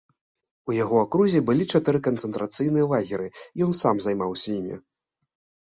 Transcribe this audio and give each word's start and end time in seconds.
У 0.71 0.75
яго 0.83 0.95
акрузе 1.05 1.41
былі 1.49 1.67
чатыры 1.77 1.99
канцэнтрацыйныя 2.09 2.89
лагеры, 2.95 3.27
і 3.61 3.67
ён 3.67 3.71
сам 3.81 3.95
займаўся 4.07 4.47
імі. 4.59 4.75